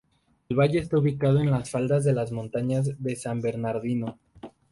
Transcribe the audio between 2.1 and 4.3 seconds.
las montañas de San Bernardino.